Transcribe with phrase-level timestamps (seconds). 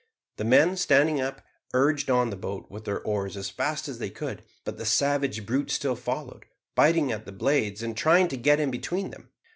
[0.37, 1.43] The men, standing up,
[1.75, 5.45] urged on the boat with their oars as fast as they could; but the savage
[5.45, 9.29] brute still followed, biting at the blades and trying to get in between them.